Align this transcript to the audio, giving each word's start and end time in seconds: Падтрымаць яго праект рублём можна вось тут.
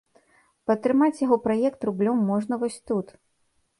Падтрымаць 0.69 1.19
яго 1.25 1.37
праект 1.45 1.79
рублём 1.91 2.17
можна 2.31 2.53
вось 2.65 2.83
тут. 2.93 3.07